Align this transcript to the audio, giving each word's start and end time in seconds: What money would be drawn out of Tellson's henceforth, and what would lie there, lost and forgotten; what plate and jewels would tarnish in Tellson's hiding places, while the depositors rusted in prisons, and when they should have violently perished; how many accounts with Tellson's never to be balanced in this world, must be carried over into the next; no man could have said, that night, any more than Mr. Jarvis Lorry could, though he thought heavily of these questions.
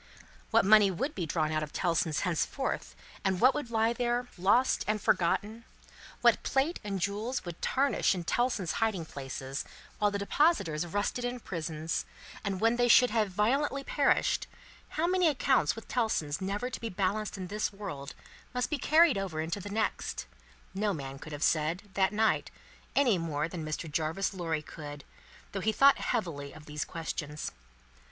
What 0.49 0.65
money 0.65 0.89
would 0.89 1.13
be 1.13 1.27
drawn 1.27 1.51
out 1.51 1.61
of 1.61 1.71
Tellson's 1.71 2.21
henceforth, 2.21 2.95
and 3.23 3.39
what 3.39 3.53
would 3.53 3.69
lie 3.69 3.93
there, 3.93 4.27
lost 4.35 4.83
and 4.87 4.99
forgotten; 4.99 5.63
what 6.21 6.41
plate 6.41 6.79
and 6.83 6.99
jewels 6.99 7.45
would 7.45 7.61
tarnish 7.61 8.15
in 8.15 8.23
Tellson's 8.23 8.71
hiding 8.81 9.05
places, 9.05 9.63
while 9.99 10.09
the 10.09 10.17
depositors 10.17 10.87
rusted 10.87 11.23
in 11.23 11.39
prisons, 11.39 12.05
and 12.43 12.59
when 12.59 12.77
they 12.77 12.87
should 12.87 13.11
have 13.11 13.29
violently 13.29 13.83
perished; 13.83 14.47
how 14.97 15.05
many 15.05 15.27
accounts 15.27 15.75
with 15.75 15.87
Tellson's 15.87 16.41
never 16.41 16.71
to 16.71 16.81
be 16.81 16.89
balanced 16.89 17.37
in 17.37 17.45
this 17.45 17.71
world, 17.71 18.15
must 18.55 18.71
be 18.71 18.79
carried 18.79 19.19
over 19.19 19.39
into 19.39 19.59
the 19.59 19.69
next; 19.69 20.25
no 20.73 20.95
man 20.95 21.19
could 21.19 21.31
have 21.31 21.43
said, 21.43 21.91
that 21.93 22.11
night, 22.11 22.49
any 22.95 23.19
more 23.19 23.47
than 23.47 23.63
Mr. 23.63 23.87
Jarvis 23.87 24.33
Lorry 24.33 24.63
could, 24.63 25.03
though 25.51 25.61
he 25.61 25.71
thought 25.71 25.99
heavily 25.99 26.53
of 26.53 26.65
these 26.65 26.85
questions. 26.85 27.51